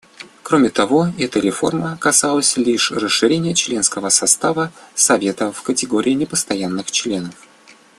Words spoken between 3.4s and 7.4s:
членского состава Совета в категории непостоянных членов.